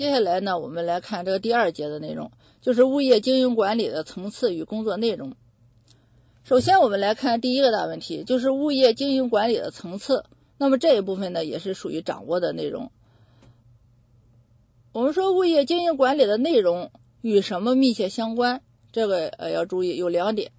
[0.00, 2.32] 接下来呢，我们来看这个第二节的内容，
[2.62, 5.34] 就是物业经营管理的层次与工作内容。
[6.42, 10.24] 首先，我们来看第一个大问题，就是物业经营管理的层次。
[10.56, 12.90] 那么这一部分呢，也是属于掌握的内容。
[14.92, 16.90] 我们说物业经营管理的内容
[17.20, 18.62] 与什么密切相关？
[18.92, 20.50] 这个呃要注意有两点，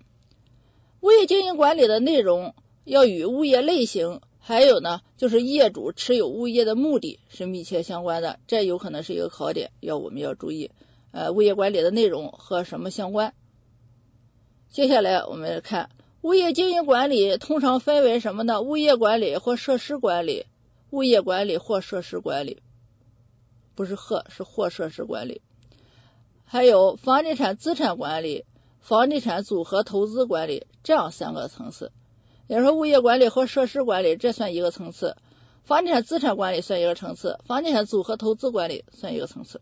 [0.99, 2.53] 物业经营管理的内容
[2.84, 10.72] 要与物业类型，还有呢就是业主持有物业的目的是密切相关的，这有可能是一个考点，要我们要注意。
[11.12, 13.34] 呃，物业管理的内容和什么相关？
[14.70, 15.90] 接下来我们来看
[16.22, 18.62] 物业经营管理通常分为什么呢？
[18.62, 20.46] 物业管理或设施管理，
[20.90, 22.62] 物业管理或设施管理。
[23.73, 25.41] 不是和，是或设施管理，
[26.46, 28.46] 还有房地产资产管理、
[28.80, 31.91] 房地产组合投资管理这样三个层次。
[32.52, 35.16] 也就是说，物业管理和设施管理这算一个层次，
[35.63, 39.62] 房地产资产管理算一个层次，房地产组合投资管理算一个层次。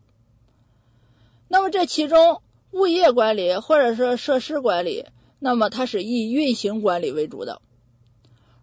[1.47, 5.05] 那么这其中，物业管理或者说设施管理，
[5.37, 7.61] 那么它是以运行管理为主的。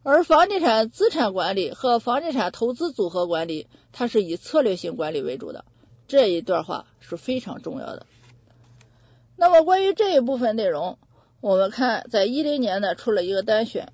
[0.02, 5.64] 而房地产资产管理和房地产投资组合管理，它是以策略性管理为主的。
[6.08, 8.06] 这一段话是非常重要的。
[9.36, 10.98] 那么关于这一部分内容，
[11.40, 13.92] 我们看在一零年呢出了一个单选，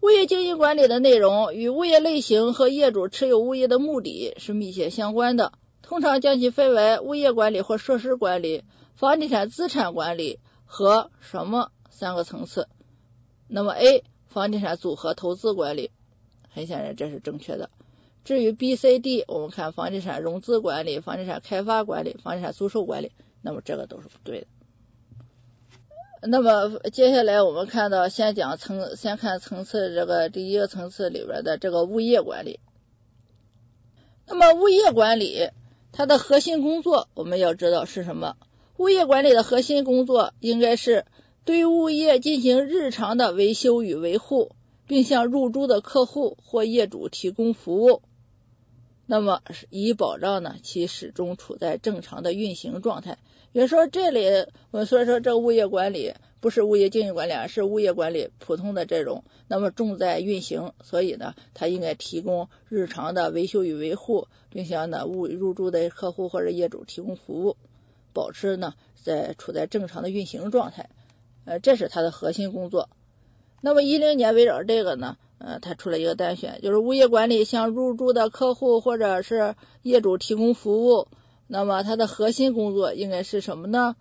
[0.00, 5.52] 物业经营管理的内容与物业类型和业主持有物业的目的是密切相关的，
[5.82, 12.68] 通常将其分为物业管理或设施管理、房地产资产管理和什么三个层次。
[13.48, 14.04] 那么 A。
[14.28, 15.90] 房地产组合投资管理，
[16.50, 17.70] 很显然这是正确的。
[18.22, 24.46] 至于 B、C、D，我们看房地产融资管理、房地产开发管理、房地产租售管理，那么这个都是不对的。
[26.28, 32.60] 那么接下来我们看到，先讲层，先看层次这个第一个层次里边的这个物业管理。
[34.26, 35.50] 那么物业管理
[35.92, 38.36] 它的核心工作，我们要知道是什么？
[38.76, 41.04] 物业管理的核心工作应该是。
[41.44, 44.50] 对物业进行日常的维修与维护，
[44.88, 48.02] 并向入住的客户或业主提供服务，
[49.06, 53.18] 那么以保障呢其始终处在正常的运行状态。
[53.56, 54.26] 比如说这里，
[54.70, 67.56] 我们所以说这物业管理不是物业经营管理，是物业管理普通的这种，那么重在运行，所以呢，它应该提供日常的维修与维护，并向呢物入住的客户或者业主提供服务，
[68.12, 70.90] 保持呢在处在正常的运行状态。
[71.46, 72.90] 呃，这是它的核心工作。
[73.62, 81.08] 那么一零年围绕这个呢，呃，它出了一个单选，就是物业管理向入住的客户或者是业主提供服务。
[81.46, 83.96] 那么它的核心工作应该是什么呢？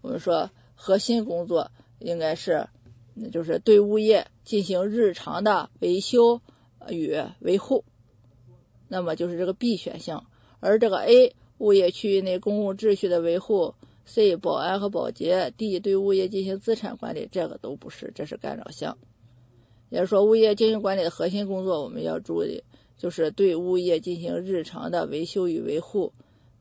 [0.00, 2.68] 我们说核心工作应该是，
[3.14, 6.40] 那就是对物业进行日常的维修
[6.88, 7.84] 与维护。
[8.88, 10.26] 那么就是这个 B 选项，
[10.60, 13.74] 而这个 A 物业区域内公共秩序的维护。
[14.06, 18.98] C 保安和保洁，D 对物业进行资产管理，这个都不是，这是干扰项。
[19.88, 22.64] 也就是说，物业经营管理的核心工作，我们要注意，
[22.98, 26.12] 就是对物业进行日常的维修与维护。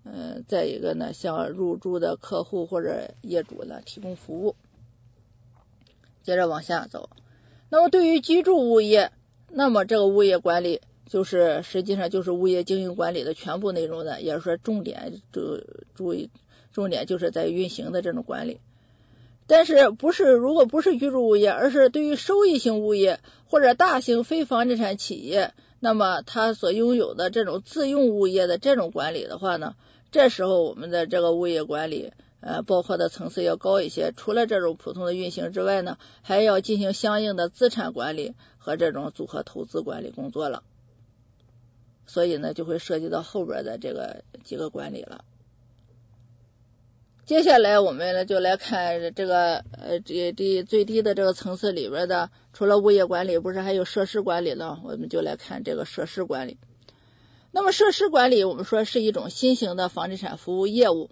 [0.03, 4.55] 嗯，再一个呢，向入住的客户或者业主呢提供服务。
[6.23, 7.09] 接着往下走，
[7.69, 9.11] 那么对于居住物业，
[9.49, 15.61] 那么这个物业管理就是实际上就是物业经营管理的全部内容的，也是说重点注
[15.95, 16.29] 注意。
[16.71, 18.59] 重点就是在运行的这种管理，
[19.45, 25.53] 但是不是如果不是居住物业，而是对于收益性物业或者大型非房地产企业，
[25.83, 29.75] 那么他所拥有的这种自用物业的这种管理的话呢，
[30.11, 40.63] 这时候我们的这个物业管理呃包括的层次要高一些，除了这种普通的运行之外呢，还要进行相应的资产管理和这种组合投资管理工作了，
[42.05, 45.25] 所以呢就会涉及到后边的这个几个管理了。
[47.25, 54.81] 接下来我们呢就来看这个呃这这最低的这个层次里边的，除了物业管理，不是还有设施管理呢？
[54.83, 56.57] 我们就来看这个设施管理。
[57.51, 61.11] 那么设施管理，我们说是一种新型的房地产服务业务，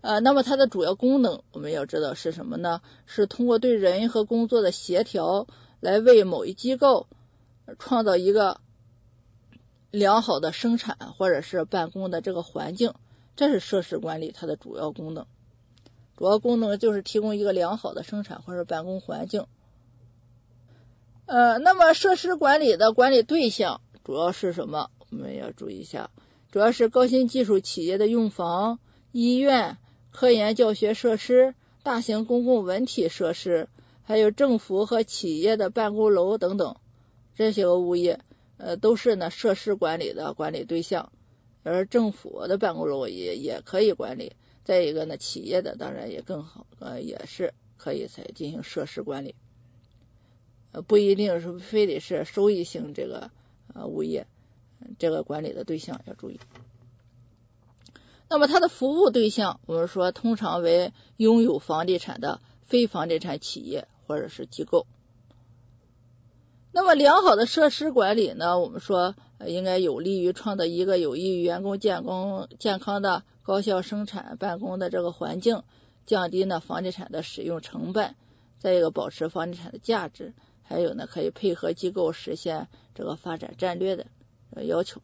[0.00, 2.80] 呃，那么它的主要功能我们要知道是什么呢？
[3.06, 5.46] 是通过对人和工作的协调，
[5.78, 7.06] 来为某一机构
[7.78, 8.60] 创造一个
[9.92, 12.94] 良好的生产或者是办公的这个环境，
[13.36, 15.26] 这是设施管理它的主要功能。
[16.16, 19.46] 主要功能就是提供一个良好的生产或者办公环境。
[21.26, 24.90] 呃，那么设施管理的管理对象主要是什么？
[25.10, 26.10] 我们要注意一下，
[26.50, 28.78] 主要是高新技术企业的用房、
[29.12, 29.78] 医院、
[30.10, 33.68] 科研教学设施、大型公共文体设施，
[34.02, 36.76] 还有政府和企业的办公楼等等，
[37.34, 38.20] 这些个物业
[38.56, 41.10] 呃都是呢设施管理的管理对象。
[41.62, 44.34] 而政府的办公楼也也可以管理。
[44.64, 49.34] 再一个呢，企业的当然也更好，呃，也是可以才进行设施管理，
[50.72, 53.30] 呃，不一定是非得是收益性这个
[53.74, 54.26] 呃物业，
[54.98, 56.40] 这个管理的对象要注意。
[58.30, 64.86] 那么它的服务对象，我们说通常为拥有房地产的非房地产企业或者是机构。
[66.72, 69.14] 那么良好的设施管理呢，我们说
[69.46, 73.24] 应该有利于创造一个有益于员工健康健康的。
[73.44, 75.62] 高效生产办公的这个环境，
[76.06, 78.16] 降低呢房地产的使用成本，
[78.58, 80.32] 再一个保持房地产的价值，
[80.62, 84.06] 还有呢可以配合机构实现这个发展战略的
[84.64, 85.02] 要求。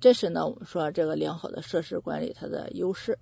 [0.00, 3.18] 这是呢我们说这个良好的设施管理它的优势。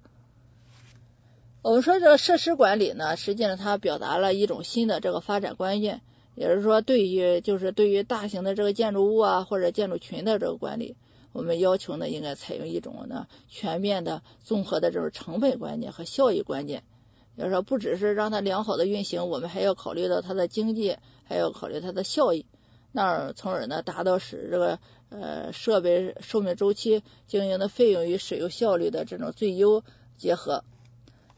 [1.60, 6.02] 我们说这个设施管理呢，实际上它表达了一种新的这个发展观念，
[6.36, 10.96] 也是说对于就是对于大型的这个建筑物啊或者建筑群的这个管理。
[11.32, 16.82] 我们要求呢，应该采用一种呢全面的、综合的这种成本观念和效益观念。
[17.36, 22.46] 要说不只是让它良好的运行，我们还要考虑到它的经济，还要考虑它的效益，
[22.90, 24.78] 那从而呢达到使这个
[25.10, 29.84] 呃设备寿命周期、经营的费用与使用效率的这种最优
[30.16, 30.64] 结合。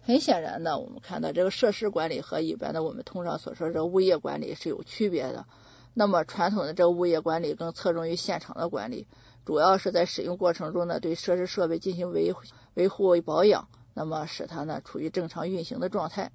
[0.00, 5.44] 很显然呢，我们看到这个设施管理和一般的我们通常所说这物业管理是有区别的。
[5.92, 9.06] 那么传统的这个物业管理更侧重于现场的管理。
[9.50, 12.32] 主要是在使用过程中呢，对设施设备进行维
[12.74, 16.30] 维护保养，那么使它呢处于正常运行的状态。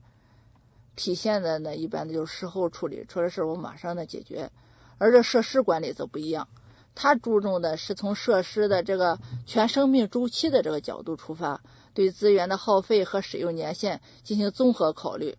[0.98, 4.52] 体现的呢，一般的就是事后处理，出了事我马上的解决。
[4.98, 6.50] 而这设施管理则不一样，
[6.94, 11.62] 它注重的是从设施的这个全生命周期的这个角度出发，
[11.94, 15.38] 对资源的耗费和使用年限进行综合考虑。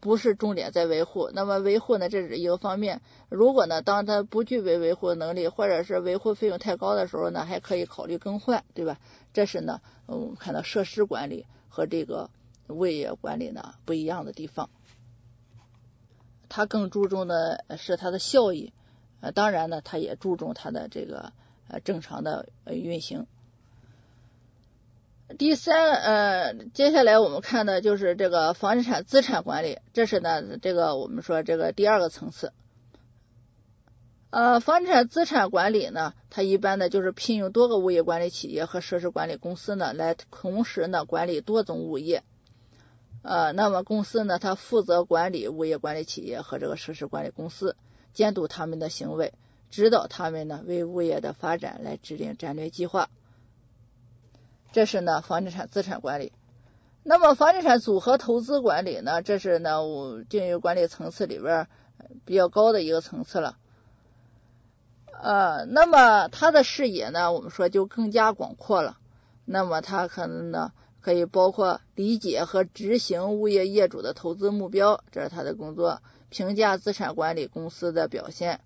[0.00, 3.00] 不是重点在维护，那么维护呢，这是一个方面。
[3.28, 9.00] 如果呢，当它不具备维护能力，或者是维护费用太高的时候呢，还可以考虑更换，对吧？
[9.32, 12.30] 这是呢，我们看到设施管理和这个
[12.68, 14.70] 物业管理呢不一样的地方。
[16.48, 18.72] 它更注重的是它的效益，
[19.20, 21.32] 呃，当然呢，它也注重它的这个
[21.68, 23.26] 呃正常的运行。
[25.36, 32.52] 第三，呃，接下来我们看的就是这个房地产资产管理，这是呢，这个我们说这个第二个层次。
[34.30, 42.22] 呃，房地产资产管理呢，它一般呢就是聘用多个物业管理企业和设施管理公司呢，来同时呢管理多种物业。
[43.20, 47.76] 呃，那么公司呢，它负责管理物业管理企业和这个设施管理公司，
[48.14, 49.34] 监督他们的行为，
[49.70, 53.10] 指导他们呢为物业的发展来制定战略计划。
[54.78, 56.32] 这是呢房地产资产管理，
[57.02, 59.22] 那么房地产组合投资管理呢？
[59.22, 61.66] 这是呢我经营管理层次里边
[62.24, 63.56] 比较高的一个层次了。
[65.20, 68.98] 呃，那么它的视野呢，我们说就更加广阔了。
[69.44, 70.70] 那么它可能呢
[71.00, 78.60] 可以包括理解和执行物业业主的投资目标，这是他的工作；评价资产管理公司的表现。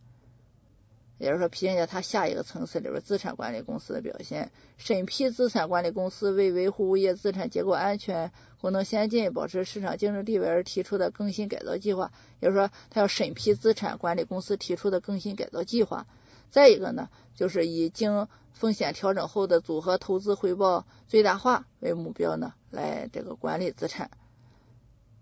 [1.22, 12.10] 也就是说，评价它下一个层次里边资产管理公司的表现，审批资产管理公司为维护物业资产结构安全、功能先进、保持市场竞争地位而提出的更新改造计划。
[12.40, 16.08] 也就是说，它要审批资产管理公司提出的更新改造计划。
[16.50, 24.10] 再一个呢，就是以经风险调整后的组合投资回报最大化为目标呢，来这个管理资产。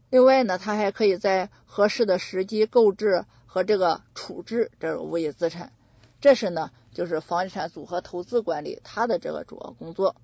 [0.09, 5.73] 另外呢，它还可以在合适的时机购置和这个处置这种物业资产。
[6.21, 10.17] 这是呢，就是房地产组合投资管理它的这个主要工作。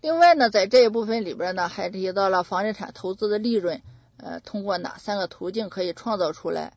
[0.00, 3.82] 另外呢，在这一部分里边呢，还提到了房地产投资的利润，
[4.16, 6.72] 呃，通过哪三个途径可以创造出来？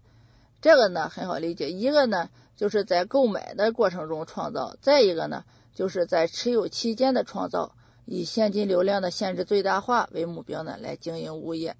[0.61, 5.43] 这个呢很好理解，一个呢就是在购买的过程中创造，再一个呢
[5.73, 11.75] 就是在持有期间的创造，以现金流量的限制最大化为目标呢来经营物业。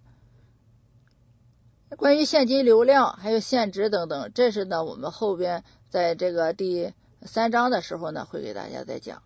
[1.98, 9.24] 关于现金流量还有现值等等，这是呢我们后边在这个第三章的时候呢会给大家再讲。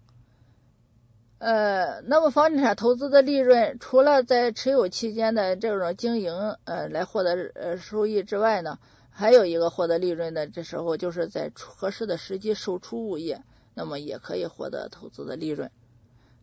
[1.40, 6.34] 呃，那么房地产投资的利润，除了在持有期间的这种经营
[6.66, 8.78] 呃来获得呃收益之外呢，
[9.10, 13.42] 还有一个获得利润的这时候就是在合适的时机售出物业，
[13.74, 15.72] 那么也可以获得投资的利润。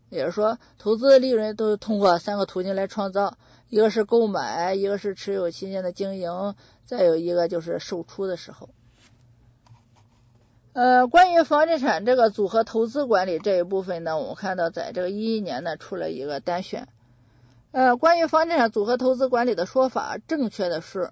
[0.09, 3.37] 也就是说，投资的利润都是通过三个途径来创造。
[3.69, 8.69] 一个是购买，一个是持有期间的经营，再有一个就是售出的时候。
[10.73, 16.87] 呃，关于房地产这个组合投资管理这一部分呢，我们看到在这个一一年呢出了一个单选。
[17.73, 21.11] 呃，关于房地产组合投资管理的说法，正确的是，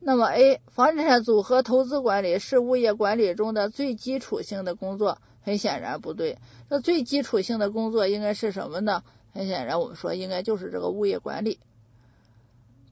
[0.00, 6.38] 那么 A，房地产组合投资管理是物业管理中的最基础性的工作，很显然不对。
[6.68, 9.02] 那最基础性的工作应该是什么呢？
[9.32, 11.60] 很显然，我们说应该就是这个物业管理。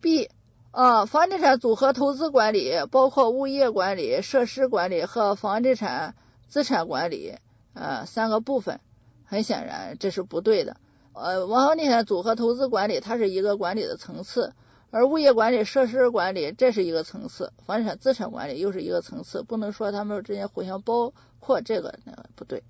[0.01, 0.31] B
[0.71, 6.15] 啊，房地产组合投资管理包括物业管理、设施管理和房地产
[6.47, 7.37] 资产管理
[7.75, 8.81] 呃三个部分。
[9.25, 10.77] 很显然这是不对的。
[11.13, 14.55] 呃，房地产组合投资管理它是一个管理的层次，
[14.91, 21.99] 而物业管理、设施管理这是一个层次，房地产资产管理又是一个层次，不能说他们之间互相包括，这个
[22.35, 22.63] 不对。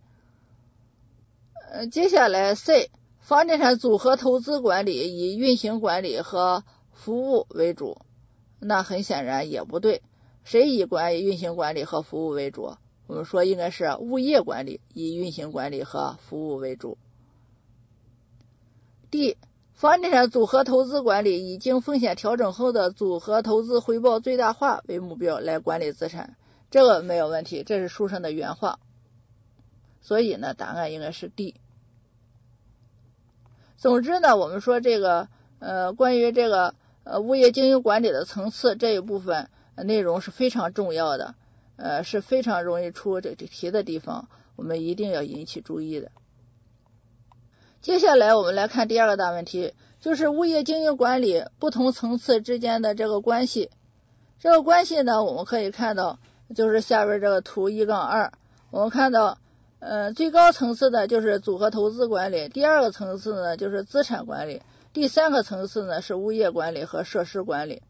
[1.70, 2.90] 呃，接下来 C。
[3.20, 7.98] 房地产组合投资管理以运行管理和服务为主，
[8.58, 10.00] 那很显然也不对。
[10.44, 12.78] 谁以管理运行管理和服务为主？
[13.06, 16.96] 我们说应该是物业管理以运行管理和服务为主。
[19.10, 19.36] D.
[19.78, 26.36] 房地产组合投资管理以经风险调整后的组合投资回报最大化为目标来管理资产，
[26.68, 28.80] 这个没有问题，这是书上的原话。
[30.00, 31.54] 所以呢，答案应该是 D。
[33.76, 35.28] 总之呢，我们说这个
[35.60, 41.36] 呃，关于这个呃物业经营管理的层次这一部分内容是非常重要的，
[41.76, 46.10] 呃是非常容易出这这题的地方，我们一定要引起注意的。
[47.80, 53.70] 接下来我们来看第二个大问题，就是物业经营管理不同层次之间的这个关系。
[54.38, 56.18] 这个关系呢，我们可以看到，
[56.54, 58.32] 就是下边这个图一杠二，
[58.70, 59.38] 我们看到。
[59.80, 64.60] 呃，最高层次的就是组合投资管理，第二个层次呢就是资产管理，
[64.92, 67.80] 第三个层次呢是物业管理和设施管理。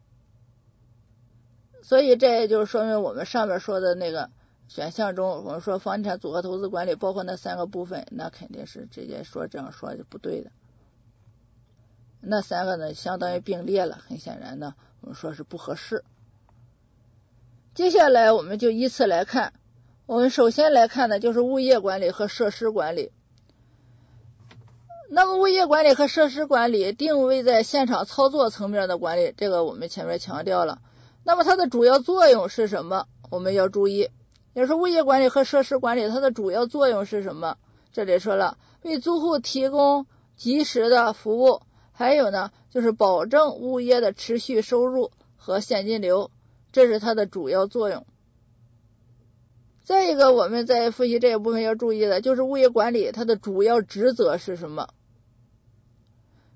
[1.81, 4.29] 所以这也就是说明我们上面说的那个
[4.69, 10.51] 选项中，我们说房地产组合投资管理包括那三个部分，那肯定是直接说这样说就不对的。
[12.21, 16.05] 那三个呢，相当于并列了，很显然呢，我们说是不合适。
[17.73, 19.53] 接下来我们就依次来看。
[20.05, 23.11] 我们首先来看的就是物业管理和设施管理。
[25.09, 30.81] 那么，物业管理和设施管理定位在现场操作层面的管理，这个我们前面强调了。
[31.23, 33.07] 那么，它的主要作用是什么？
[33.31, 34.09] 我们要注意，
[34.53, 37.57] 也是物业管理和设施管理，它的主要作用是什么？
[37.91, 46.31] 这里说了，为租户提供及时的服务，还有呢，就是保证物业的持续收入和现金流，
[46.71, 48.05] 这是它的主要作用。
[49.83, 54.89] 再一个，我们在复习这一部分要注意的，就是物业管理它的主要职责是什么？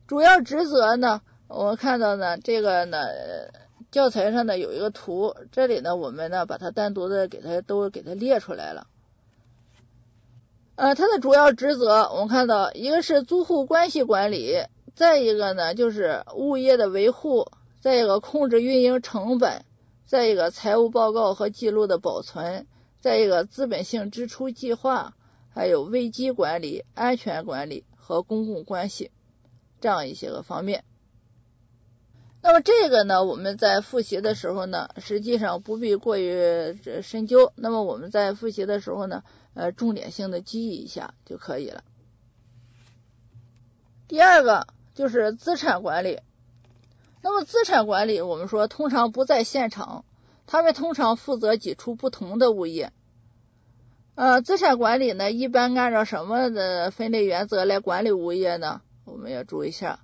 [0.05, 2.99] 主要职责呢，我们看到呢，这个呢，
[3.93, 8.87] 教材上呢有一个图，这里呢，我们呢把它单独的给它都给它列出来了。
[10.73, 14.63] 呃，它的主要职责，我们看到一个是租户关系管理，
[14.95, 19.63] 再一个呢就是物业的维护，再一个控制运营成本，
[20.07, 22.65] 再一个财务报告和记录的保存。
[22.99, 25.13] 再一个，资本性支出计划，
[25.53, 29.11] 还有危机管理、安全管理和公共关系
[29.81, 30.83] 这样一些个方面。
[32.45, 37.53] 那么这个呢，我们在复习的时候呢，实际上不必过于深究。
[37.55, 39.23] 那么我们在复习的时候呢，
[39.53, 41.85] 呃，重点性的记忆一下就可以了。
[44.09, 46.19] 第二个就是资产管理。
[47.21, 50.03] 那么资产管理，我们说通常不在现场。
[50.45, 52.91] 他们通常负责几处不同的物业。
[54.15, 58.81] 呃，资产管理呢，一般按照什么的分类原则来管理物业呢？
[59.05, 60.02] 我们要注意一下。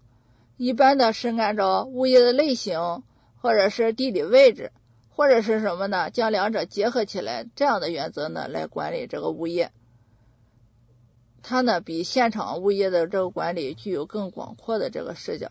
[0.60, 3.04] 一般的是按照物业的类型，
[3.42, 4.74] 或者是地理位置，
[5.08, 6.10] 或者是什么呢？
[6.10, 9.72] 将两者结合起来，这样的原则呢来管理这个物业。
[11.42, 15.50] 它呢比现场物业的这个管理具有更广阔的这个视角。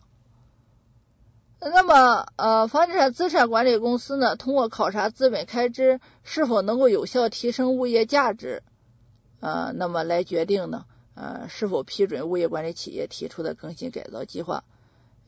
[1.59, 8.61] 那么，呃，房地产资产管理公司呢，通过考察资本开支是否能够有效提升物业价值，
[9.39, 10.85] 呃，那么来决定呢，
[11.15, 14.63] 呃，是否批准物业管理企业提出的更新改造计划。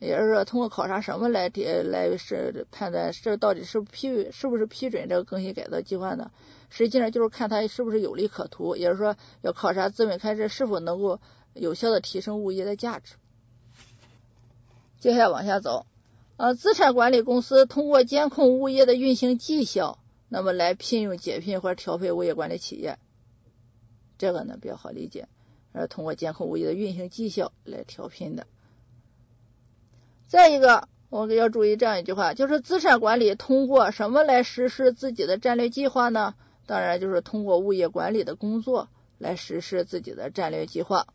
[0.01, 1.51] 也就是说，通过考察什么来
[1.83, 6.31] 来是判断这到底是批是不是批准这个更新改造计划呢？
[6.71, 11.19] 实际上就是看它是不是有利可图，也就是说，要考察资本开支是否能够
[11.53, 13.13] 有效的提升物业的价值。
[14.99, 15.85] 接下来往下走。
[16.37, 22.97] 呃，资产管理公司通过监控物业的运行绩效，那么来聘用、解聘或者调配物业管理企业，
[24.17, 25.27] 这个呢比较好理解，
[25.73, 28.47] 呃，通过监控物业的运行绩效来调聘的。
[30.31, 36.35] 再一个，我们要注意这样一句话，就是资产管理通过什么来实施自己的战略计划呢？
[36.65, 41.07] 当然就是通过物业管理的工作来实施自己的战略计划。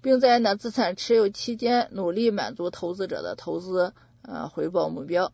[0.00, 5.32] 并在呢资产持有期间努力满足投资者的投资呃回报目标。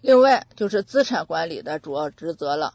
[0.00, 2.74] 另外就是资产管理的主要职责了，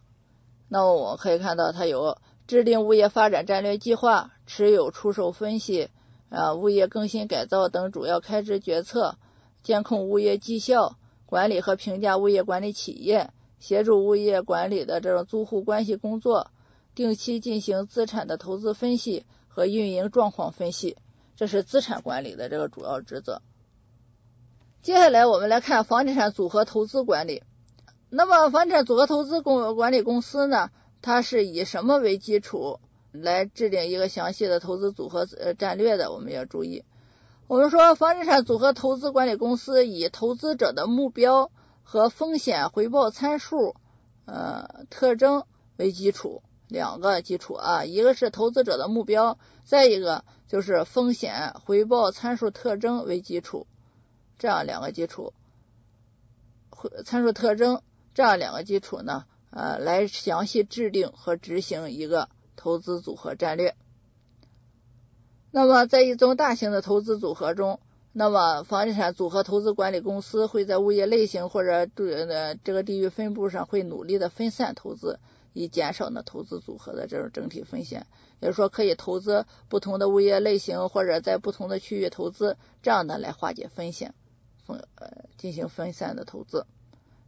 [0.70, 5.90] 那么我可以看到，它有制定物业发展战略计划、持有出售分析、
[6.30, 9.18] 啊物业更新改造等主要开支决策、
[9.64, 16.52] 监控物业绩效、管理和评价物业管理企业、协助物业管理的这种租户关系工作、
[16.96, 20.98] 定期进行资产的投资分析和运营状况分析，
[21.36, 23.42] 这是资产管理的这个主要职责。
[24.82, 27.44] 接下来我们来看房地产组合投资管理。
[28.10, 30.70] 那么，房地产组合投资公管理公司呢，
[31.02, 32.80] 它是以什么为基础
[33.12, 36.12] 来制定一个详细的投资组合呃战略的？
[36.12, 36.84] 我们要注意，
[37.48, 41.52] 我们说房地产组合投资管理公司以投资者的目标
[41.84, 43.76] 和风险回报参数
[44.26, 45.46] 呃特征
[45.78, 53.68] 为基础，两个基础啊，一个是投资者的目标，再一个就是风险回报参数特征为基础，
[54.38, 55.34] 这样两个基础，
[57.06, 57.82] 参数特征。
[58.14, 63.76] 这样两个基础呢，呃，来详细制定和执行一个投资组合战略。
[65.52, 67.80] 那么，在一种大型的投资组合中，
[68.12, 75.20] 那么房地产组合投资管理公司会在物业类型或者呃这个地域分布上会努力的分散投资，
[75.54, 78.06] 以减少呢投资组合的这种整体风险。
[78.42, 84.14] 也就是说，可以投资不同的物业类型或者在不同的区域投资，这样呢来化解风险，
[84.66, 86.66] 分呃进行分散的投资。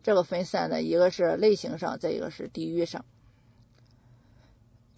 [0.03, 3.05] 这个分散呢，一个是类型上，再一个是地域上。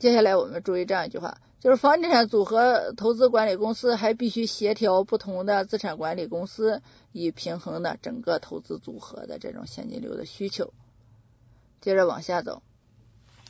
[0.01, 6.81] 接下来我们注意这样一句话，就是房地产组合投资管理公司还必须协调不同的资产管理公司，
[7.11, 10.73] 以平衡呢整个投资组合的这种现金流的需求。
[11.81, 12.63] 接着往下走，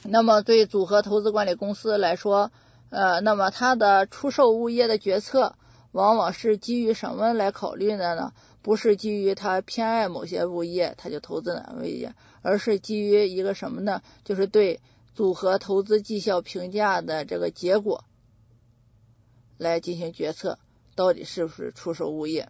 [0.04, 2.52] 那么对组合投资管理公司来说，
[2.90, 5.56] 呃，那么它的出售物业的决策，
[5.94, 8.34] 往往是基于什么来考虑的呢？
[8.62, 14.02] 不是基于他偏爱某些物业，他就投资哪物业，而是基于一个什么呢？
[14.26, 14.82] 就是对
[15.14, 18.06] 组合投资绩效评价的这个结果
[19.58, 20.60] 来进行决策，
[20.96, 22.50] 到底是不是出售物业？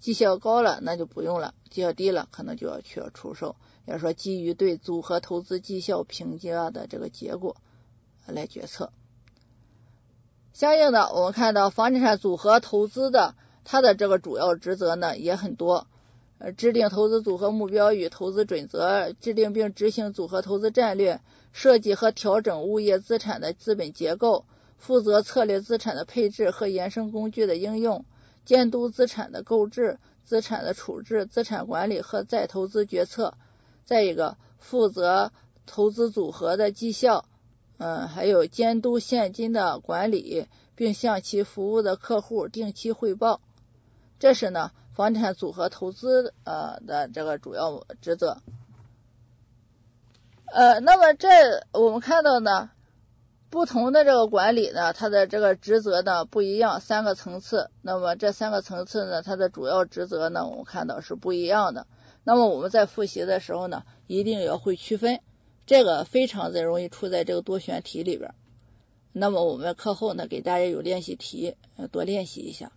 [0.00, 3.56] 绩效高了那就不用了，绩效低了可能就要需要出售。
[3.84, 7.56] 要说基于对组合投资绩效评价的这个结果
[8.26, 8.92] 来决策，
[10.52, 13.34] 相应的我们看到房地产组合投资的。
[13.64, 15.86] 它的这个主要职责呢也很多，
[16.44, 21.20] 呃，制定投资组合目标与投资准则，制定并执行组合投资战略，
[21.52, 24.44] 设计和调整物业资产的资本结构，
[24.76, 28.04] 负责策略资产的配置和衍生工具的应用，
[28.44, 33.34] 监督资产的购置、资产的处置、资产管理和再投资决策。
[33.84, 35.30] 再一个，负责
[35.64, 37.26] 投资组合的绩效，
[37.78, 43.40] 嗯，还有监督现金的管理，并向其服务的客户定期汇报。
[44.18, 48.38] 这是呢，房产组合投资呃的这个主要职责。
[50.46, 51.28] 呃，那么这
[51.72, 52.70] 我们看到呢，
[53.48, 57.70] 不同的这个管理呢，它的这个职责呢不一样，三个层次。
[57.80, 61.86] 那么这三个层次呢，它的主要职责呢，我们看到是不一样的。
[62.22, 65.20] 那么我们在复习的时候呢，一定要会区分，
[65.64, 68.34] 这个非常的容易出在这个多选题里边。
[69.12, 71.56] 那么我们课后呢，给大家有练习题，
[71.90, 72.72] 多练习一下。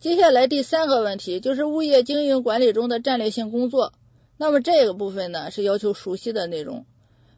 [0.00, 3.92] 接下来第三个问题就是物业经营管理中的战略性工作。
[4.38, 6.86] 那么这个部分呢是要求熟悉的内容。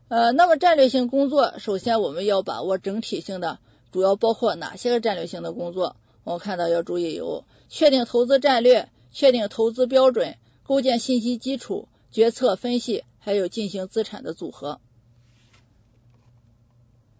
[0.07, 3.59] 呃，那么战略性工作，首先我们要把握整体性的，
[3.91, 5.97] 主要包括哪些个战略性的工作？
[6.23, 14.81] 我们看到要注意有确定投资战略、确定投资标准、构建信息基础、决策分析，还有进行资产的组合。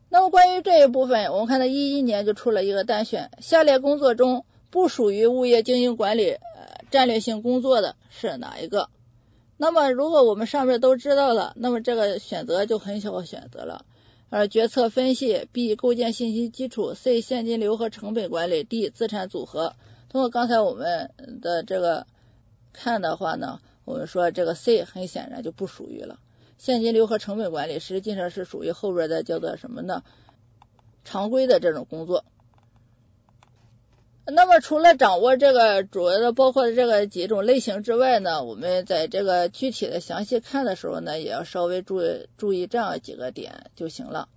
[0.09, 4.45] 那么关于这一部分，我们看到一一年就出了一个单选，下列工作中。
[4.73, 8.89] 不属于物业经营管理呃战略性工作的是哪一个？
[9.59, 13.85] 那么如果我们上面都知道了，那么这个选择就很小选择了。
[14.31, 19.77] 而决策分析，B 构建信息基础，C 现金流和成本管理，D 资产组合。
[20.09, 21.11] 通过刚才我们
[21.43, 22.07] 的这个
[22.73, 26.19] 看的话呢，我们说这个 C 很显然就不属于了。
[26.57, 30.03] 现金流和成本管理实际上是属于后边的叫做什么呢？
[31.05, 32.25] 常规的这种工作。
[34.25, 44.29] 那么除了掌握这个主要的包括这个几种类型之外呢，我们在这个具体的详细看的时候呢，也要稍微注意注意这样几个点就行了。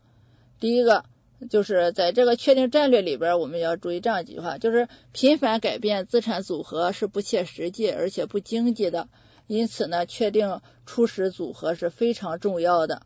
[0.59, 1.05] 第一个
[1.51, 9.07] 就是在这个确定战略里边，我们要注意这样几句话，就是频繁改变资产组合是不切实际而且不经济的，
[9.45, 13.03] 因此呢，确定初始组合是非常重要的。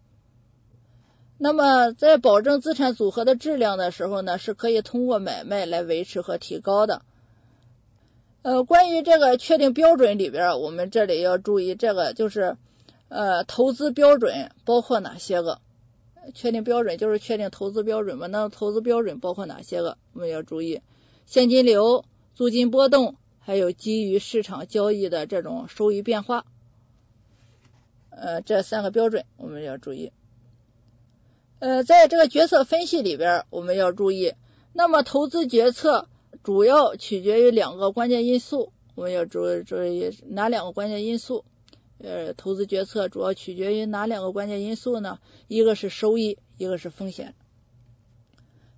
[1.41, 7.02] 那么，在保证资产组合的质量的时候呢，是可以通过买卖来维持和提高的。
[8.41, 12.58] 呃，关于这个确定标准里边，我们这里要注意，这个就是
[13.08, 15.60] 呃，投资标准包括哪些个？
[16.36, 18.28] 确定标准就是确定投资标准嘛？
[18.28, 19.97] 那投资标准包括哪些个？
[20.12, 20.82] 我们要注意
[21.25, 22.04] 现金流、
[22.36, 26.45] 租金波动，还有基于市场交易的这种收益变化。
[28.10, 30.12] 呃，这三个标准我们要注意。
[31.60, 34.34] 呃，在这个决策分析里边，我们要注意，
[34.72, 36.08] 那么投资决策
[36.41, 41.43] 主要取决于两个关键因素，我们要注注意哪两个关键因素？
[42.02, 45.19] 呃，投资决策主要取决于哪两个关键因素呢？
[45.50, 47.36] 一个是收益，一个是风险。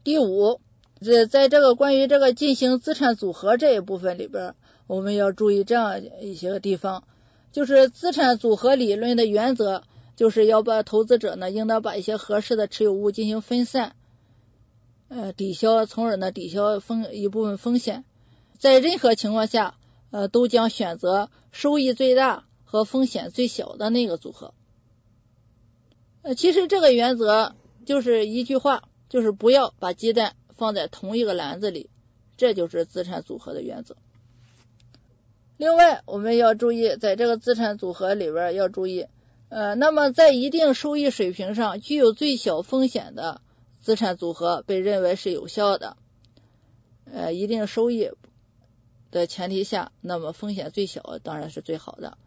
[0.03, 0.59] 第五，
[0.99, 4.55] 在在这个关于这个进行资产组合这一部分里边，
[4.87, 7.03] 我们要注意这样一些个地方，
[7.51, 9.83] 就是资产组合理论的原则，
[10.15, 13.95] 就是要把投资者呢，应当把一些合适的持有物进行分散，
[15.09, 18.05] 呃，抵消，从而呢抵消风一部分风险，
[18.57, 19.75] 在任何情况下，
[20.11, 22.45] 呃，都将选择收益最大。
[22.63, 24.53] 和风险最小的那个组合，
[26.21, 27.53] 呃，其实这个原则
[27.85, 31.89] 就是一句话，就是不要把鸡蛋放在同一个篮子里，
[32.37, 33.97] 这就是资产组合的原则。
[35.57, 39.07] 另外，我们要注意，在这个资产组合里边要注意，
[39.51, 43.41] 呃，那么在一定收益水平上具有最小风险的
[43.81, 45.97] 资产组合被认为是有效的，
[47.03, 48.11] 呃，一定收益
[49.11, 52.17] 的前提下，那么风险最小当然是最好的。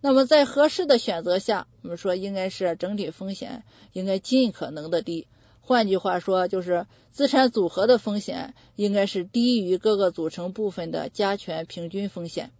[0.00, 5.26] 那么在合适的选择下，我们说应该是整体风险应该尽可能的低。
[5.60, 12.52] 换句话说，就是资产组合的风险应该是低于各个组成部分的加权平均风险。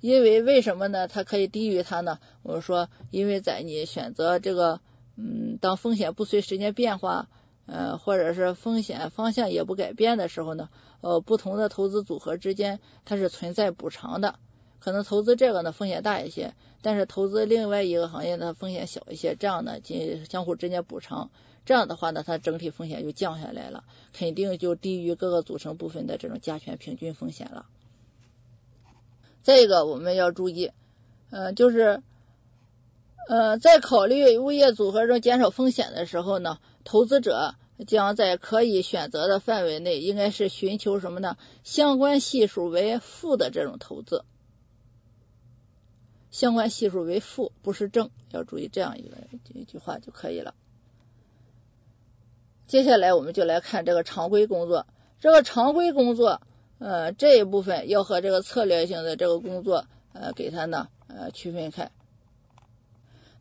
[0.00, 1.08] 因为为什么呢？
[1.08, 2.18] 它可以低于它呢？
[2.42, 4.80] 我们说，因为在你选择这个，
[5.16, 7.28] 嗯，当风险不随时间变化，
[7.66, 10.68] 呃，或者是风险方向也不改变的时候呢，
[11.00, 14.38] 呃，不同的投资组合之间它是存在补偿的。
[14.78, 21.30] 可能投资这个呢风险大一些，但是投资另外一个行业呢风险小一些，这样呢进相互之间补偿，
[21.64, 23.82] 这样的话呢它整体风险就降下来了，
[24.12, 27.66] 肯定就低于各个组成部分的这种加权平均风险了。
[29.46, 30.72] 再一个我们要注意，
[31.30, 32.02] 呃就是
[33.28, 37.54] 呃在考虑物业组合中减少风险的时候呢，投资者
[37.86, 41.38] 将在可以选择的范围内，应该是寻求什么呢？
[41.62, 44.24] 相关系数为负的这种投资。
[46.32, 49.16] 相关系数为负，不是正，要注意这样一个
[49.54, 50.56] 一句话就可以了。
[52.66, 54.88] 接下来我们就来看这个常规工作，
[55.20, 56.40] 这个常规工作，
[56.78, 61.90] 呃，这一部分要和这个策略性的这个工作，呃，给它呢，呃，区分开。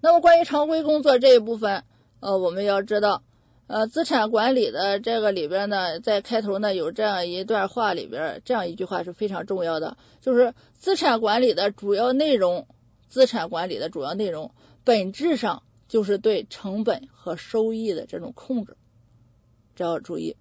[0.02, 1.84] 那么关于常规工作这一部分，
[2.20, 3.24] 呃，我们要知道，
[3.68, 12.68] 呃，资产管理的这个里边呢，在开头呢有这样一段话里边，这样一句话是非常重要的，就是资产管理的主要内容。
[13.08, 14.52] 资产管理的主要内容，
[14.84, 18.76] 本质上就是对成本和收益的这种控制，
[19.76, 20.36] 这要注意。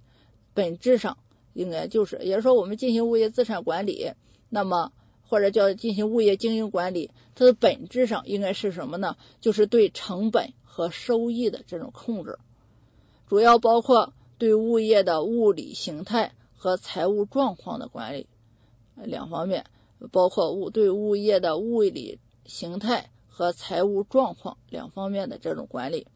[0.54, 1.18] 本质上
[1.54, 4.12] 应该就是，也就是说，我们进行物业资产管理，
[4.50, 4.92] 那么
[5.26, 9.16] 或者叫进行物业经营管理，它的本质上应该是什么呢？
[9.40, 12.38] 就是对成本和收益的这种控制，
[13.28, 18.26] 主要包括对物业的物理形态和财务状况的管理
[18.96, 19.64] 两方面，
[20.12, 22.18] 包括物对物业的物理。
[22.46, 26.06] 形态和财务状况两方面的这种管理，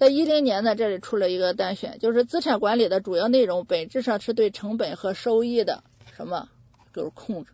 [0.00, 5.84] 在一零年呢，这里出了一个单选，就是资产管理的主要内容，本质上是对成本和收益的
[6.16, 6.48] 什么
[6.94, 7.52] 就是控制。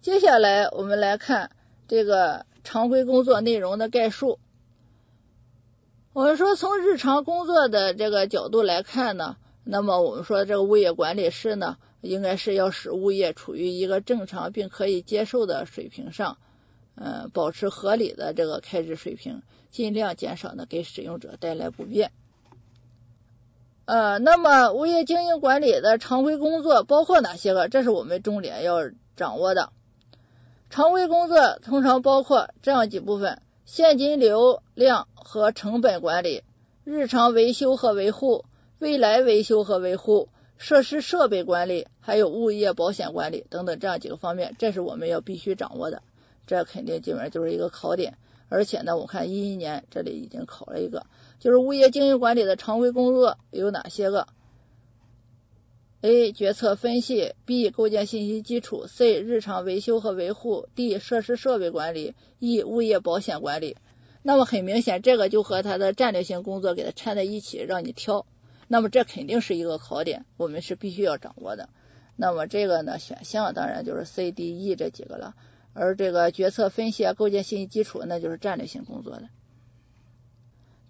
[0.00, 1.52] 接下来我们来看
[1.86, 4.40] 这个常规工作内容的概述。
[6.12, 11.76] 我们说从日常工作的这个角度来看呢，那么我们说这个物业管理师呢。
[12.00, 16.36] 应该是要使物业处于一个正常并可以接受的水平上，
[16.96, 22.12] 嗯，保持合理的这个开支水平，尽量减少呢给使用者带来不便。
[23.84, 27.68] 呃，那么物业经营管理的常规工作包括哪些个？
[27.68, 29.70] 这是我们重点要掌握的。
[30.70, 36.42] 常规工作通常包括这样几部分：现金流量和成本管理、
[36.84, 38.44] 日常维修和维护、
[38.78, 40.28] 未来维修和维护。
[40.56, 46.00] 设施设备管理，还有物业保险管理等等这样几个方面，这是我们要必须掌握的。
[46.46, 48.18] 这肯定基本上就是一个考点。
[48.48, 51.06] 而且呢，我看一一年这里已经考了一个，
[51.40, 54.28] 就是物业经营管理的常规工作有哪些个
[56.02, 56.32] ？A.
[56.32, 57.70] 决策分析，B.
[57.70, 59.20] 构建信息基础，C.
[59.20, 60.98] 日常维修和维护，D.
[60.98, 62.62] 设施设备管理，E.
[62.62, 63.78] 物业保险管理。
[64.22, 68.26] 那么很明显，这个就和它的战略性工作给它掺在一起，让你挑。
[68.68, 71.70] 那么这肯定是一个考点，我们是必须要掌握的。
[72.16, 75.34] 那么这个呢，选项当然就是 C、D、E 这几个了。
[75.74, 79.28] 而这个决策分析啊，构建信息基础，那就是战略性工作了。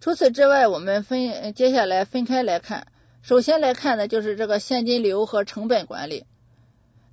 [0.01, 2.87] 除此之外，我们分接下来分开来看，
[3.23, 6.27] 首先来看的就是这个现金流和成本管理。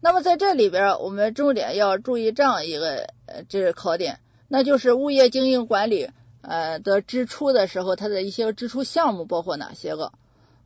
[0.02, 6.10] 那么在这里边，我们重点要注意这样一个呃这是考点，那就是物业经营管理
[6.42, 10.12] 呃的支出的时候，它的一些支出项目包括哪些个？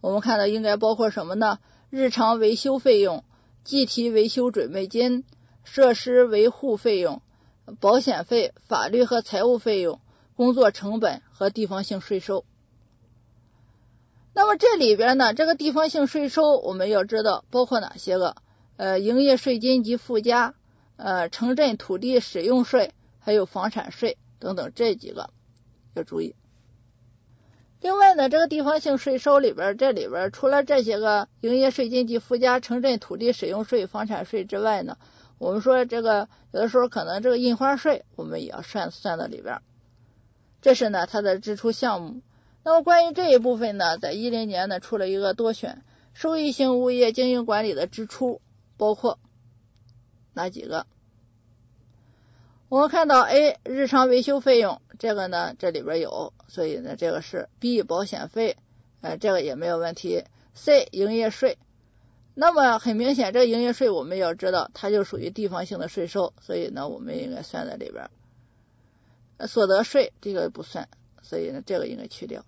[0.02, 1.60] 我们看到应该包括什么呢？
[1.92, 3.24] 日常维修费用、
[3.64, 5.24] 计提维修准备金。
[5.66, 7.22] 设施维护费用、
[7.82, 10.00] 保险费、法律和财务费用、
[10.36, 12.46] 工作成本和地方性税收。
[14.34, 18.38] 那么这里边呢，这个地方性税收我们要知道包括哪些个？
[18.78, 20.54] 呃，营业税金及附加，
[20.98, 25.30] 呃，城镇土地使用税，还有房产税等等这几个
[25.94, 26.36] 要注意。
[27.80, 34.98] 另外呢，这个地方性税收里边，这里边除了这些个营业税金及附加、城镇土地使用税、房产税之外呢。
[35.38, 39.62] 我们说这个有的时候可能这个印花税我们也要算算到里边，
[40.62, 42.22] 这是呢它的支出项目。
[42.64, 48.42] 那么关于这一部分呢，在一零年呢出了一个多选，收益性物业经营管理的支出
[48.78, 49.20] 包括
[50.34, 50.88] 哪几个？
[52.70, 58.58] 我们看到 A 日常维修费用，这个呢这里边有，所以呢这个是 B 保险费，
[59.02, 60.24] 呃这个也没有问题。
[60.54, 61.58] C 营业税。
[62.38, 68.10] 那么很明显，这个营业税我们要知道，它就属于地方性的税收，所以呢，我们应该算在里边。
[69.48, 70.90] 所得税这个不算，
[71.22, 72.44] 所以呢，这个应该去掉。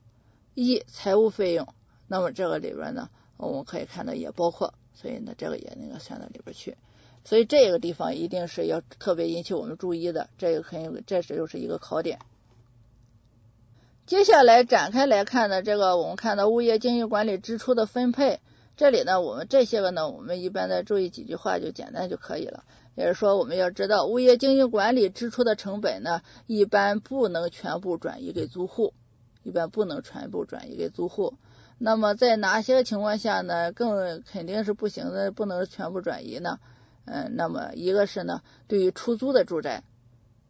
[0.55, 1.73] 一财务费用，
[2.07, 6.75] 那么这个里边呢，我们可以看到也包括，所以呢，这个也应该算到里边去。
[7.23, 12.19] 所以这个地方一定是要特别引起我们注意的，这个肯定这是又是一个考点。
[14.05, 18.41] 接下来展开来看呢，这个我们看到物业经营管理支出的分配。
[18.77, 22.63] 这里呢，我们这些个呢，我们一般的注意几句话就简单就可以了。
[22.93, 28.93] 也就是说，我们要知道，物业经营管理支出的成本呢，一般不能全部转移给租户，
[29.41, 31.33] 一般不能全部转移给租户。
[31.79, 36.59] 那么在哪些情况下呢，更肯定是不行的，不能全部转移呢？
[37.05, 39.83] 嗯，那么一个是呢，对于出租的住宅，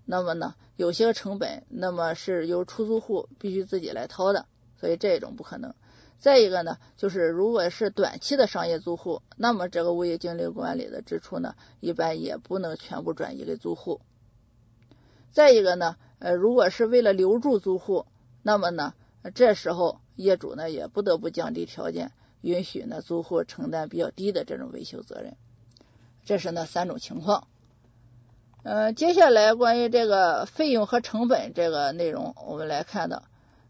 [0.03, 4.47] 那么呢，有些成本那么是由出租户必须自己来掏的，
[4.81, 5.73] 所以这种不可能。
[6.19, 14.01] 再一个呢，就是如果是短期的商业租户，那么这个物业经营管理的支出呢，一般也不能全部转移给租户。
[15.31, 18.07] 再一个呢，呃，如果是为了留住租户，
[18.41, 18.95] 那么呢，
[19.35, 25.37] 这时候业主呢也不得不降低条件，允许呢租户承担比较低的这种维修责任。
[26.25, 27.47] 这是那三种情况。
[28.63, 33.23] 呃，接下来关于这个费用和成本这个内容，我们来看到。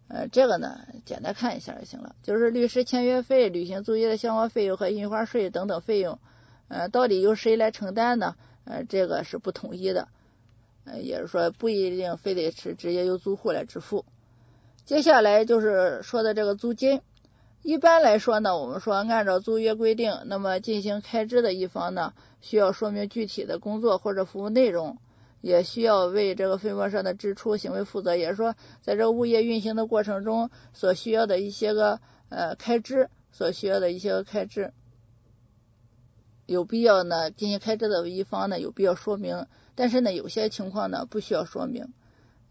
[0.09, 2.15] 呃，这个呢，简单看一下就行了。
[2.23, 6.19] 就是律师签约费、履行租约的相关费用和印花税等等费用，
[6.69, 8.35] 呃，到底由谁来承担呢？
[8.63, 10.07] 呃，这个是不统一的，
[10.85, 14.05] 呃，也是说不一定非得是直接由租户来支付。
[14.85, 17.01] 接下来就是说的这个租金，
[17.61, 24.97] 一般来说呢，我们说按照租约规定，那么进行开支的一方呢，需要说明具体的工作或者服务内容。
[25.41, 34.73] 也需要为这个分包商的支出行为负责，也是说，在这个物业运行的过程中所需要的一些个呃开支，所需要的一些个开支，
[36.45, 39.45] 有必要呢进行开支的一方呢有必要说明，
[39.75, 41.93] 但是呢有些情况呢不需要说明。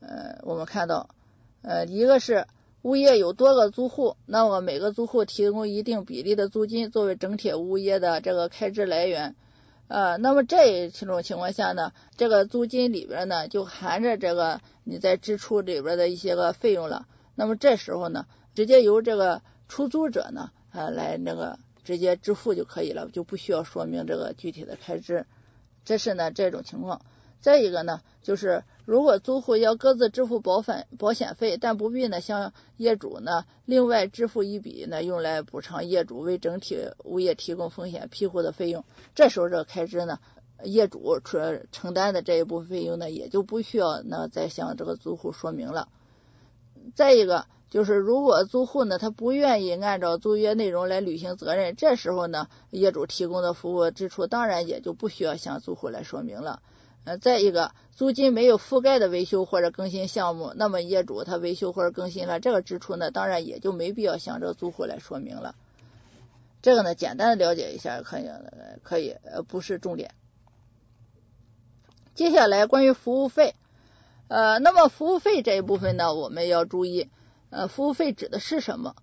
[0.00, 1.08] 呃，我们看到，
[1.62, 2.46] 呃，一个是
[2.82, 9.34] 物业有多个租户，那么每个租户提供一定比例的租金作为整体物业的这个开支来源。
[9.88, 17.06] 呃，那么这几种情况下呢，这个租金里边呢就含着这个你在支出里边的一些个费用了。
[17.34, 25.26] 那么这时候呢，直接由这个出租者呢呃来那个直接支付就可以了，就不需要说明这个具体的开支。
[25.84, 27.02] 这是呢这种情况。
[27.46, 40.18] 再一个呢，就是如果租户要各自支付保险保险费，但不必呢向业主呢另外支付一笔呢用来补偿业主为整体物业提供风险庇护的费用，这时候这个开支呢，
[40.64, 41.38] 业主出
[41.70, 45.86] 承担的这一部分费用呢也就不需要呢再向这个租户说明了。
[46.96, 56.60] 再一个就是，如果租户呢他不愿意按照租约内容来履行责任，这时候呢业主提供的服务支出当然也就不需要向租户来说明了。
[57.06, 65.54] 呃，再一个，租金没有覆盖的维修或者更新项目，那么业主他维修或者更新了这个支出呢，当然也就没必要向这个租户来说明了。
[66.62, 68.28] 这个呢，简单的了解一下可以，
[68.82, 70.10] 可以，呃，不是重点。
[72.16, 73.54] 接下来关于服务费，
[74.26, 77.08] 呃，那么服务费这一部分呢，我们要注意，
[77.50, 78.96] 呃，服务费指的是什么？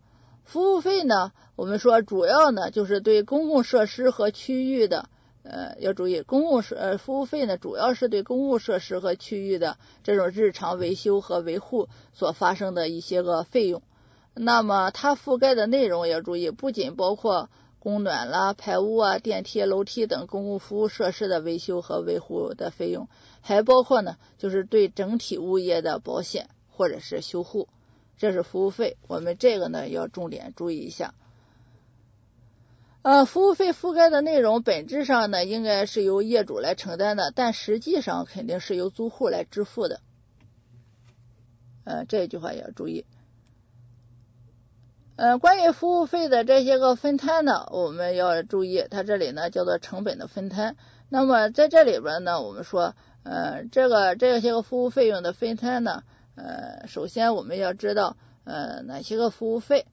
[0.44, 5.08] 服务费呢，我们说主要呢就是对公共设施和区域的。
[5.44, 13.82] 呃，要注意，公共设呃服务费呢，主要是对公共设施和区域的这种日常维修和维护所发生的一些个费用。
[14.34, 23.10] 那么它覆盖的内容要注意，不仅包括供暖啦、排污啊、电梯、楼梯等公共服务设施的维修和维护的费用，
[23.42, 27.68] 还包括呢，就是对整体物业的保险或者是修护，
[28.18, 28.96] 这是服务费。
[29.08, 31.14] 我们这个呢要重点注意一下。
[33.04, 40.00] 呃，服务费覆盖的内容本质上呢，应该是由业主来承担的，但实际上肯定是由租户来支付的。
[41.84, 43.06] 呃，这句话也要注意。
[45.18, 50.78] 呃，关于服务费的这些个分摊呢，我们要注意，它这里呢叫做成本的分摊。
[51.10, 56.04] 那么在这里边呢，我们说，呃，这个这些个服务费用的分摊呢，
[56.36, 59.88] 呃，首先我们要知道，呃，哪些个服务费。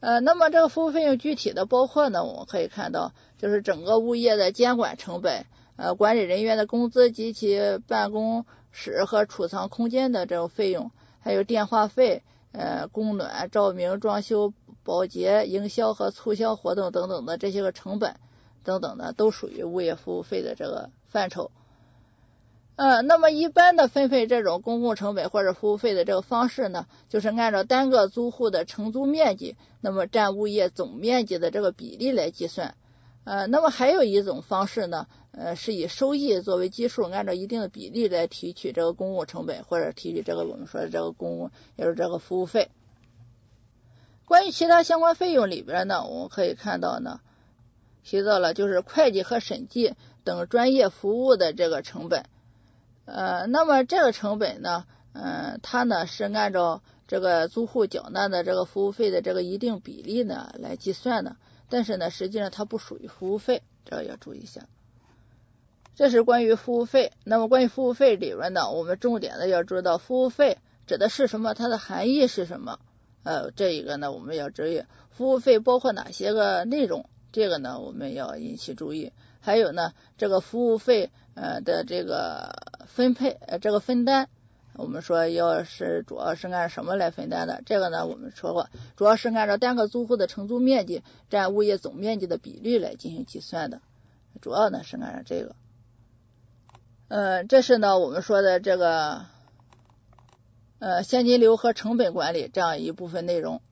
[0.00, 14.52] 呃，那么这个服务费用具体的包括呢，我们可以看到，就是整个物业的监管成本，呃，管理人员的工资及其办公室和储藏空间的这种费用，还有电话费，呃，供暖、照明、装修、
[14.84, 18.14] 保洁、营销和促销活动等等的这些个成本
[18.62, 21.50] 等等的，都属于物业服务费的这个范畴。
[22.78, 32.76] 呃，那么一般的分配这种公共成本或者服务费的这个方式呢，就是按照单个租户的承租面积，那么占物业总面积的这个比例来计算。
[33.24, 42.68] 呃，那么还有一种方式呢，呃，是以收益作为基数，按照一定的比例来提取这个公共成本或者提取这个我们说的这个公共，也就是这个服务费。
[44.24, 47.18] 关于其他相关费用里边呢，我们可以看到呢，
[48.04, 52.24] 提到了就是会计和审计等专业服务的这个成本。
[53.10, 61.36] 呃，那么这个成本呢，嗯，它呢是按照这个租户缴纳的这个服务费的这个一定比例呢来计算的，
[61.70, 64.66] 但是呢，实际上它不属于服务费，这个要注意一下。
[65.96, 67.12] 这是关于服务费。
[67.24, 72.78] 那么关于服务费里边呢，我们重点的要知道服务费指的是什么，它的含义是什么？
[73.24, 79.12] 呃，这一个呢，我们要注意服务费包括哪些个内容，这个呢我们要引起注意。
[79.40, 82.76] 还有呢，这个服务费呃的这个。
[82.98, 84.26] 分配呃这个分担，
[84.74, 87.62] 我们说要是主要是按什么来分担的？
[87.64, 93.80] 这个呢我们说过，主要是按照单个租户的承租面积占物业总面积的比例来进行计算的，
[94.40, 95.54] 主要呢是按照这个。
[97.06, 99.26] 嗯，这是呢我们说的这个
[100.80, 103.62] 呃现金流和成本管理这样一部分内容。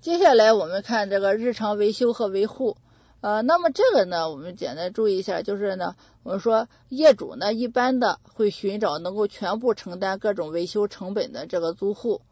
[0.00, 2.76] 接下来我们看这个日常维修和维护。
[3.22, 12.22] 呃，那么这个呢，我们简单注意一下，就是呢，我们说业主呢，一般的会寻找能够全部承担各种维修成本的这个租户，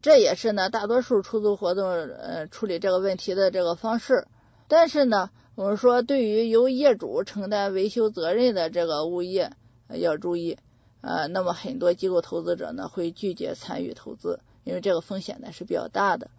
[0.00, 4.26] 这也是呢大多数出租活动呃处理这个问题的这个方式。
[4.68, 9.52] 但是呢，我们说对于由业主承担维修责任的这个物业
[9.92, 10.56] 要注意，
[11.02, 16.30] 呃，那么很多机构投资者呢会拒绝参与投资，因为这个风险呢是比较大的。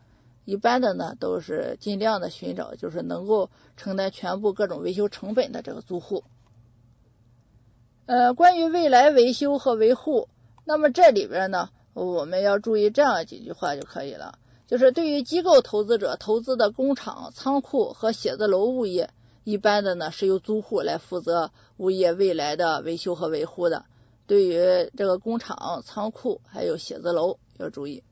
[0.45, 6.23] 一般的呢，都是尽量的寻找就是能够承担全部各种维修成本的这个租户。
[8.07, 10.27] 呃，关于未来维修和维护，
[10.65, 14.39] 那么这里边呢，我们要注意这样几句话就可以了。
[14.67, 19.09] 就是对于机构投资者投资的工厂、仓库和写字楼物业，
[19.43, 23.85] 一般的呢是由租户来负责物业未来的维修和维护的。
[24.27, 28.03] 对于这个工厂、仓库还有写字楼要注意。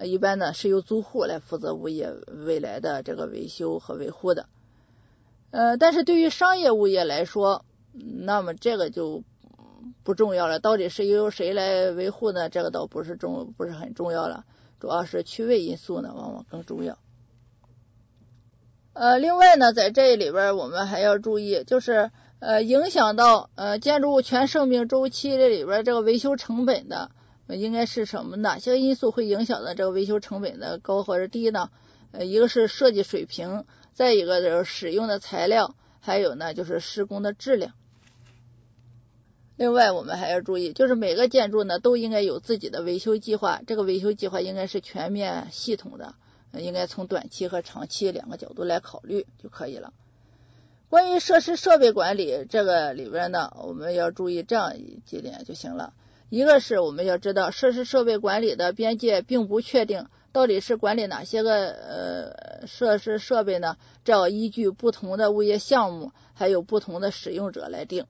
[0.00, 2.12] 一般呢是由租户来负责物业
[2.44, 4.48] 未来的这个维修和维护的，
[5.50, 9.22] 呃，但是对于商业物业来说，那么这个就
[10.02, 10.58] 不重要了。
[10.58, 12.48] 到底是由谁来维护呢？
[12.48, 14.44] 这个倒不是重，不是很重要了。
[14.80, 16.98] 主要是区位因素呢，往往更重要。
[18.94, 27.12] 呃，另外呢，在这里边我们还要注意，就是呃，影响到呃建筑物全生命周期这里边这个维修成本的。
[27.48, 28.36] 应该是什么？
[28.36, 31.70] 哪些因素会影响的这个维修成本的高或者低呢？
[32.12, 37.72] 呃，一个是设计水平，再一个就是使用的材料，还有呢就是施工的质量。
[39.56, 46.14] 另外，我们还要注意，就是每个建筑呢都应该有自己的维修计划，这个维修计划应该是全面系统的，
[46.52, 49.92] 应该从短期和长期两个角度来考虑就可以了。
[50.88, 54.74] 关于设施设备管理这个里边呢，我们要注意这样
[55.04, 55.92] 几点就行了。
[56.30, 63.76] 一个是我们要知道设施设备管理的边界并不确定，到底是管理哪些个呃设施设备呢？
[64.02, 68.06] 这要依据不同的物业项目还有不同的使用者来定，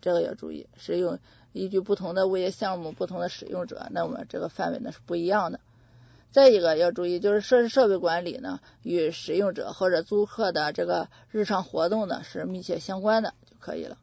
[0.00, 1.20] 这个要注意，是用
[1.52, 5.60] 依据不同的物业项目、不同的使用者，那么这个范围呢是不一样的。
[6.32, 13.96] 再一个要注意，就是设施设备管理呢，与使用者或者租客的这个日常活动呢是密切相关的就可以了。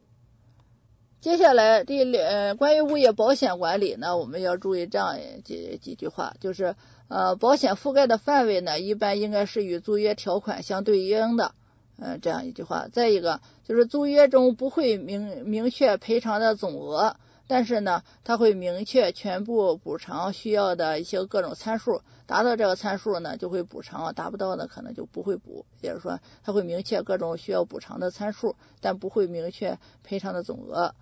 [1.21, 6.75] 接下来第呃，关于物业保险管理呢，我们要注意这样几几句话，就是
[7.09, 11.53] 呃，保险覆盖的范围呢，一般应该是与租约条款相对应的，
[11.99, 12.87] 嗯，这样一句话。
[12.91, 17.17] 再一个就是租约中不会明明确赔偿的总额。
[17.47, 25.65] 但是呢，它会明确全部补偿需要的一些各种参数，达到这个参数呢就会补偿，达不到呢可能就不会补。
[25.81, 30.95] 也就是说，它会明确各种需要补偿的参数，但不会明确赔偿的总额。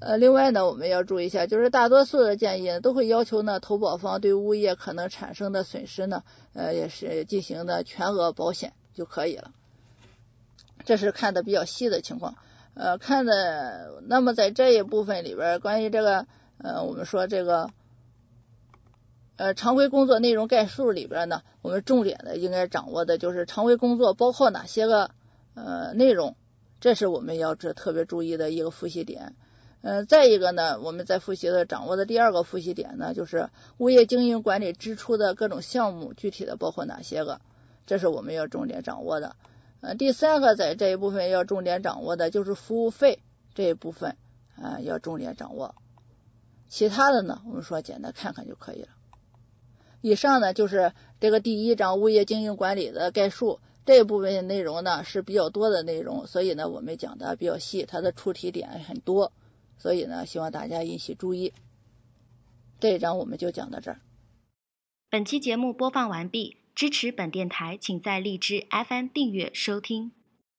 [0.00, 6.22] 呃，另外呢，我们要注意一下，就是大多数的建议都会要求呢，投保方对物业可能产生的损失呢，
[6.52, 9.50] 呃，也是进行的全额保险就可以了。
[10.84, 12.36] 这是看的比较细的情况。
[12.74, 16.28] 呃，看的，那么在这一部分里边，关于这个，
[16.58, 17.70] 呃，我们说这个，
[19.34, 25.10] 呃，常规工作内容概述里边呢，我们重点的应该掌握的就是常规工作包括哪些个
[25.54, 26.36] 呃内容，
[26.78, 29.34] 这是我们要这特别注意的一个复习点。
[29.88, 37.40] 呃，再一个呢，我们在复习的掌握的第二个复习点呢，就是物业经营管理支出的各种项目具体的包括哪些个，
[37.86, 39.34] 这是我们要重点掌握的。
[39.80, 43.20] 呃，第三个在这一部分要重点掌握的就是服务费
[43.54, 44.18] 这一部分
[44.60, 45.74] 啊，要重点掌握。
[46.68, 48.88] 其他的呢，我们说简单看看就可以了。
[50.02, 59.32] 以上呢就是这个第一章物业经营管理的概述这一部分内容呢是比较多的内容，所以呢我们讲的比较细，它的出题点很多，
[59.78, 61.52] 所以呢希望大家引起注意。
[62.78, 64.00] 这一章我们就讲到这儿。
[65.08, 66.58] 本期节目播放完毕。
[66.74, 70.12] 支持本电台，请在荔枝 FM 订阅收听。